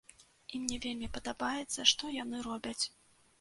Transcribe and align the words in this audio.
І 0.53 0.61
мне 0.61 0.77
вельмі 0.85 1.09
падабаецца, 1.17 1.85
што 1.93 2.03
яны 2.15 2.41
робяць. 2.49 2.81